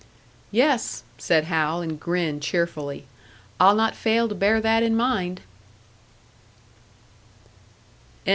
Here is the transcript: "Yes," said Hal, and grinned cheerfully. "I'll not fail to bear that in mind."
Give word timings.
"Yes," 0.49 1.03
said 1.19 1.43
Hal, 1.43 1.83
and 1.83 1.99
grinned 1.99 2.41
cheerfully. 2.41 3.05
"I'll 3.59 3.75
not 3.75 3.95
fail 3.95 4.27
to 4.29 4.33
bear 4.33 4.59
that 4.59 4.81
in 4.81 4.95
mind." 4.95 5.41